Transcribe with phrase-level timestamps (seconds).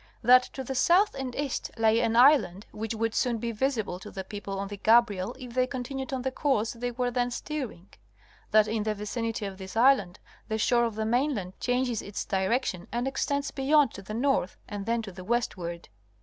[0.23, 4.23] that to the south and east lay anisland which would soon be visible to the
[4.23, 7.87] people on the Gabriel if they continued on the course they were then steering;
[8.49, 12.87] that in the vicinity of this island the shore of the mainland changes its direction
[12.91, 15.89] and extends beyond to the north and then to the westward (B.